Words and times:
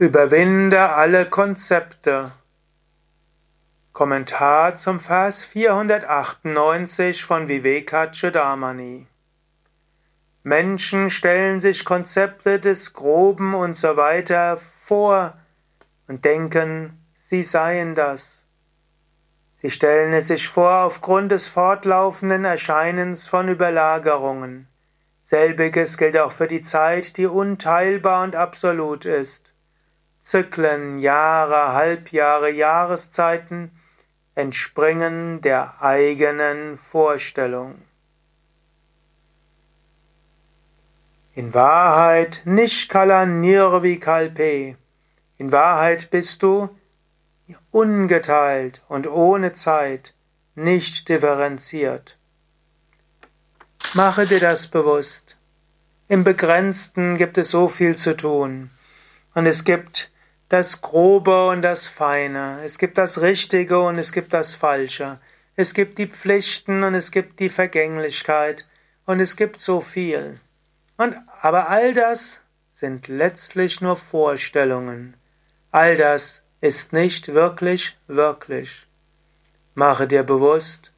Überwinde 0.00 0.80
alle 0.80 1.26
Konzepte. 1.26 2.32
Kommentar 3.92 4.76
zum 4.76 4.98
Vers 4.98 5.42
498 5.42 7.22
von 7.22 7.48
Vivekachudamani. 7.48 9.06
Menschen 10.42 11.10
stellen 11.10 11.60
sich 11.60 11.84
Konzepte 11.84 12.58
des 12.58 12.94
Groben 12.94 13.52
und 13.52 13.76
so 13.76 13.98
weiter 13.98 14.58
vor 14.86 15.34
und 16.08 16.24
denken, 16.24 16.98
sie 17.14 17.42
seien 17.42 17.94
das. 17.94 18.46
Sie 19.56 19.70
stellen 19.70 20.14
es 20.14 20.28
sich 20.28 20.48
vor 20.48 20.84
aufgrund 20.84 21.30
des 21.30 21.46
fortlaufenden 21.46 22.46
Erscheinens 22.46 23.26
von 23.28 23.48
Überlagerungen. 23.48 24.66
Selbiges 25.24 25.98
gilt 25.98 26.16
auch 26.16 26.32
für 26.32 26.48
die 26.48 26.62
Zeit, 26.62 27.18
die 27.18 27.26
unteilbar 27.26 28.24
und 28.24 28.34
absolut 28.34 29.04
ist. 29.04 29.50
Zyklen, 30.20 30.98
Jahre, 30.98 31.72
Halbjahre, 31.72 32.50
Jahreszeiten 32.50 33.72
entspringen 34.34 35.40
der 35.40 35.82
eigenen 35.82 36.78
Vorstellung. 36.78 37.82
In 41.34 41.54
Wahrheit 41.54 42.42
Nishkala 42.44 43.24
Nirvikalpe. 43.24 44.76
In 45.38 45.52
Wahrheit 45.52 46.10
bist 46.10 46.42
du 46.42 46.68
ungeteilt 47.70 48.82
und 48.88 49.06
ohne 49.06 49.54
Zeit, 49.54 50.14
nicht 50.54 51.08
differenziert. 51.08 52.18
Mache 53.94 54.26
dir 54.26 54.40
das 54.40 54.68
bewusst. 54.68 55.36
Im 56.08 56.24
Begrenzten 56.24 57.16
gibt 57.16 57.38
es 57.38 57.50
so 57.50 57.68
viel 57.68 57.96
zu 57.96 58.16
tun. 58.16 58.70
Und 59.34 59.46
es 59.46 59.64
gibt 59.64 60.10
das 60.50 60.80
Grobe 60.80 61.46
und 61.46 61.62
das 61.62 61.86
Feine. 61.86 62.60
Es 62.64 62.76
gibt 62.76 62.98
das 62.98 63.20
Richtige 63.20 63.78
und 63.78 63.98
es 63.98 64.10
gibt 64.10 64.34
das 64.34 64.52
Falsche. 64.52 65.20
Es 65.54 65.74
gibt 65.74 65.96
die 65.96 66.08
Pflichten 66.08 66.82
und 66.82 66.94
es 66.94 67.12
gibt 67.12 67.38
die 67.38 67.48
Vergänglichkeit. 67.48 68.66
Und 69.06 69.20
es 69.20 69.36
gibt 69.36 69.60
so 69.60 69.80
viel. 69.80 70.40
Und, 70.96 71.16
aber 71.40 71.68
all 71.68 71.94
das 71.94 72.40
sind 72.72 73.06
letztlich 73.06 73.80
nur 73.80 73.96
Vorstellungen. 73.96 75.16
All 75.70 75.96
das 75.96 76.42
ist 76.60 76.92
nicht 76.92 77.32
wirklich 77.32 77.96
wirklich. 78.08 78.88
Mache 79.74 80.08
dir 80.08 80.24
bewusst, 80.24 80.92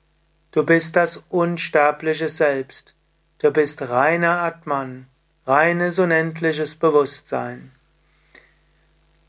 du 0.52 0.64
bist 0.64 0.96
das 0.96 1.22
unsterbliche 1.28 2.30
Selbst. 2.30 2.94
Du 3.38 3.50
bist 3.50 3.82
reiner 3.82 4.38
Atman, 4.38 5.08
reines 5.46 5.98
unendliches 5.98 6.74
Bewusstsein. 6.76 7.72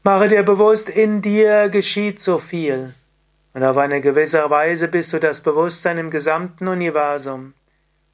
Mache 0.06 0.28
dir 0.28 0.44
bewusst, 0.44 0.90
in 0.90 1.22
dir 1.22 1.70
geschieht 1.70 2.20
so 2.20 2.38
viel. 2.38 2.94
Und 3.54 3.64
auf 3.64 3.78
eine 3.78 4.02
gewisse 4.02 4.50
Weise 4.50 4.90
bist 4.90 5.14
du 5.14 5.20
das 5.20 5.40
Bewusstsein 5.40 5.98
im 5.98 6.12
gesamten 6.12 6.68
Universum. 6.68 7.54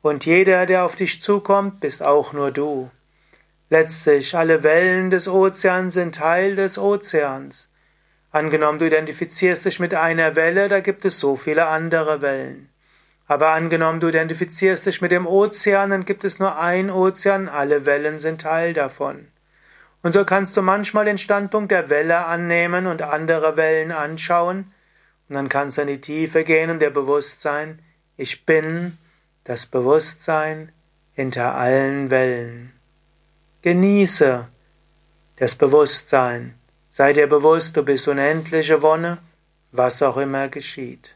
Und 0.03 0.23
jeder, 0.27 0.67
der 0.67 0.85
auf 0.85 0.95
dich 0.95 1.19
zukommt, 1.23 1.79
bist 1.79 2.03
auch 2.03 2.31
nur 2.31 2.51
du. 2.51 2.91
Letztlich, 3.71 4.35
alle 4.37 4.61
Wellen 4.61 5.09
des 5.09 5.27
Ozeans 5.27 5.95
sind 5.95 6.13
Teil 6.13 6.55
des 6.55 6.77
Ozeans. 6.77 7.69
Angenommen, 8.29 8.77
du 8.77 8.85
identifizierst 8.85 9.65
dich 9.65 9.79
mit 9.79 9.95
einer 9.95 10.35
Welle, 10.35 10.67
da 10.67 10.81
gibt 10.81 11.05
es 11.05 11.19
so 11.19 11.35
viele 11.35 11.65
andere 11.65 12.21
Wellen. 12.21 12.69
Aber 13.25 13.47
angenommen, 13.47 13.99
du 13.99 14.09
identifizierst 14.09 14.85
dich 14.85 15.01
mit 15.01 15.11
dem 15.11 15.25
Ozean, 15.25 15.89
dann 15.89 16.05
gibt 16.05 16.23
es 16.23 16.37
nur 16.37 16.55
ein 16.55 16.91
Ozean, 16.91 17.49
alle 17.49 17.87
Wellen 17.87 18.19
sind 18.19 18.41
Teil 18.41 18.73
davon. 18.73 19.25
Und 20.01 20.13
so 20.13 20.23
kannst 20.23 20.55
du 20.55 20.61
manchmal 20.61 21.05
den 21.05 21.17
Standpunkt 21.17 21.71
der 21.71 21.89
Welle 21.89 22.25
annehmen 22.25 22.87
und 22.87 23.01
andere 23.01 23.57
Wellen 23.57 23.91
anschauen, 23.91 24.71
und 25.27 25.35
dann 25.35 25.49
kannst 25.49 25.77
du 25.77 25.81
in 25.83 25.87
die 25.87 26.01
Tiefe 26.01 26.43
gehen 26.43 26.71
und 26.71 26.81
dir 26.81 26.89
bewusst 26.89 27.41
sein, 27.41 27.79
ich 28.17 28.45
bin 28.45 28.97
das 29.43 29.67
Bewusstsein 29.67 30.71
hinter 31.13 31.55
allen 31.55 32.09
Wellen. 32.09 32.73
Genieße 33.61 34.47
das 35.35 35.55
Bewusstsein. 35.55 36.55
Sei 36.89 37.13
dir 37.13 37.27
bewusst, 37.27 37.77
du 37.77 37.83
bist 37.83 38.07
unendliche 38.07 38.81
Wonne, 38.81 39.19
was 39.71 40.01
auch 40.01 40.17
immer 40.17 40.49
geschieht. 40.49 41.15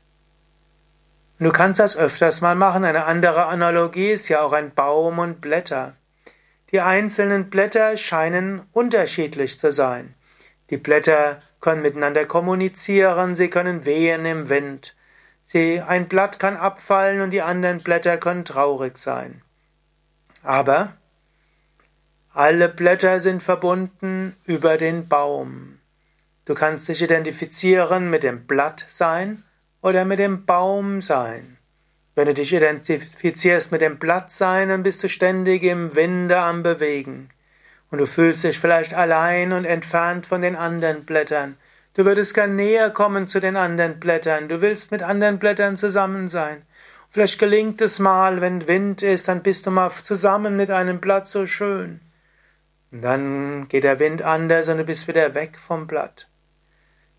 Und 1.39 1.45
du 1.45 1.51
kannst 1.51 1.79
das 1.79 1.97
öfters 1.97 2.41
mal 2.41 2.55
machen. 2.55 2.85
Eine 2.85 3.05
andere 3.05 3.47
Analogie 3.47 4.11
ist 4.11 4.29
ja 4.29 4.41
auch 4.41 4.53
ein 4.53 4.73
Baum 4.73 5.19
und 5.19 5.41
Blätter. 5.41 5.95
Die 6.73 6.81
einzelnen 6.81 7.51
Blätter 7.51 7.95
scheinen 7.97 8.63
unterschiedlich 8.71 9.59
zu 9.59 9.71
sein. 9.71 10.15
Die 10.71 10.77
Blätter 10.77 11.39
können 11.61 11.83
miteinander 11.83 12.25
kommunizieren, 12.25 13.35
sie 13.35 13.49
können 13.49 13.85
wehen 13.85 14.25
im 14.25 14.49
Wind. 14.49 14.95
Sie, 15.45 15.81
ein 15.81 16.07
Blatt 16.07 16.39
kann 16.39 16.57
abfallen 16.57 17.21
und 17.21 17.29
die 17.29 17.43
anderen 17.43 17.77
Blätter 17.77 18.17
können 18.17 18.43
traurig 18.43 18.97
sein. 18.97 19.43
Aber 20.41 20.93
alle 22.33 22.69
Blätter 22.69 23.19
sind 23.19 23.43
verbunden 23.43 24.35
über 24.45 24.79
den 24.79 25.07
Baum. 25.07 25.77
Du 26.45 26.55
kannst 26.55 26.87
dich 26.87 27.03
identifizieren 27.03 28.09
mit 28.09 28.23
dem 28.23 28.47
Blatt 28.47 28.83
sein 28.87 29.43
oder 29.83 30.05
mit 30.05 30.17
dem 30.17 30.47
Baum 30.47 31.01
sein. 31.01 31.59
Wenn 32.15 32.27
du 32.27 32.35
dich 32.35 32.53
identifizierst 32.53 33.71
mit 33.71 33.81
dem 33.81 33.97
Blattsein, 33.97 34.69
dann 34.69 34.83
bist 34.83 35.03
du 35.03 35.09
ständig 35.09 35.63
im 35.63 35.95
Winde 35.95 36.37
am 36.37 36.61
Bewegen. 36.61 37.29
Und 37.89 37.97
du 37.97 38.05
fühlst 38.05 38.43
dich 38.43 38.59
vielleicht 38.59 38.93
allein 38.93 39.51
und 39.51 39.65
entfernt 39.65 40.27
von 40.27 40.41
den 40.41 40.55
anderen 40.55 41.05
Blättern. 41.05 41.57
Du 41.95 42.05
würdest 42.05 42.35
gern 42.35 42.55
näher 42.55 42.91
kommen 42.91 43.27
zu 43.27 43.39
den 43.39 43.55
anderen 43.55 43.99
Blättern. 43.99 44.47
Du 44.47 44.61
willst 44.61 44.91
mit 44.91 45.01
anderen 45.01 45.39
Blättern 45.39 45.75
zusammen 45.75 46.27
sein. 46.27 46.63
Vielleicht 47.09 47.39
gelingt 47.39 47.81
es 47.81 47.97
mal, 47.99 48.41
wenn 48.41 48.67
Wind 48.67 49.01
ist, 49.01 49.27
dann 49.27 49.41
bist 49.41 49.65
du 49.65 49.71
mal 49.71 49.91
zusammen 49.91 50.55
mit 50.55 50.69
einem 50.69 50.99
Blatt 50.99 51.27
so 51.27 51.45
schön. 51.47 51.99
Und 52.91 53.01
dann 53.01 53.67
geht 53.67 53.83
der 53.83 53.99
Wind 53.99 54.21
anders 54.21 54.69
und 54.69 54.77
du 54.77 54.83
bist 54.83 55.07
wieder 55.07 55.33
weg 55.33 55.57
vom 55.57 55.87
Blatt. 55.87 56.27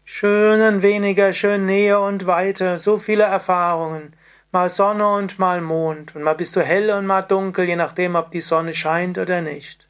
Schön 0.04 0.60
und 0.60 0.82
weniger 0.82 1.32
schön 1.32 1.66
näher 1.66 2.00
und 2.00 2.26
weiter, 2.26 2.78
so 2.78 2.98
viele 2.98 3.24
Erfahrungen 3.24 4.14
mal 4.54 4.70
Sonne 4.70 5.06
und 5.06 5.38
mal 5.38 5.60
Mond, 5.60 6.14
und 6.14 6.22
mal 6.22 6.34
bist 6.34 6.54
du 6.56 6.62
hell 6.62 6.90
und 6.92 7.06
mal 7.06 7.22
dunkel, 7.22 7.66
je 7.66 7.76
nachdem, 7.76 8.14
ob 8.14 8.30
die 8.30 8.40
Sonne 8.40 8.72
scheint 8.72 9.18
oder 9.18 9.40
nicht. 9.40 9.88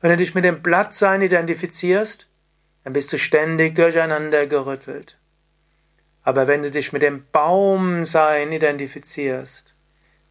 Wenn 0.00 0.10
du 0.10 0.18
dich 0.18 0.34
mit 0.34 0.44
dem 0.44 0.62
Blattsein 0.62 1.22
identifizierst, 1.22 2.28
dann 2.84 2.92
bist 2.92 3.12
du 3.12 3.18
ständig 3.18 3.74
durcheinander 3.74 4.46
gerüttelt. 4.46 5.18
Aber 6.22 6.46
wenn 6.46 6.62
du 6.62 6.70
dich 6.70 6.92
mit 6.92 7.00
dem 7.02 7.24
Baumsein 7.32 8.52
identifizierst, 8.52 9.74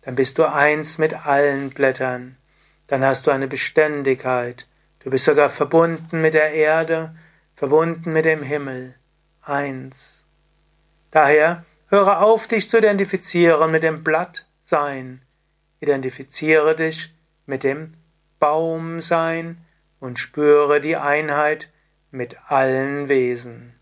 dann 0.03 0.16
bist 0.16 0.38
du 0.38 0.44
eins 0.50 1.00
mit 1.00 1.25
allen 1.25 1.72
Blättern, 1.72 2.38
dann 2.85 3.03
hast 3.03 3.25
du 3.25 3.31
eine 3.31 3.47
Beständigkeit, 3.47 4.67
du 5.00 5.09
bist 5.09 5.25
sogar 5.25 5.50
verbunden 5.50 6.22
mit 6.22 6.35
der 6.35 6.51
Erde, 6.51 7.13
verbunden 7.56 8.13
mit 8.13 8.25
dem 8.25 8.44
Himmel, 8.44 8.94
eins. 9.41 10.25
Daher 11.09 11.66
Höre 11.89 12.21
auf, 12.21 12.47
dich 12.47 12.69
zu 12.69 12.79
identifizieren 12.79 13.71
mit 13.71 13.81
dem 13.81 14.03
Blattsein. 14.03 15.21
Identifiziere 15.79 16.75
dich 16.75 17.13
mit 17.45 17.63
dem 17.63 17.93
Baumsein 18.39 19.63
und 20.01 20.19
spüre 20.19 20.81
die 20.81 20.97
Einheit 20.97 21.71
mit 22.11 22.35
allen 22.47 23.07
Wesen. 23.07 23.76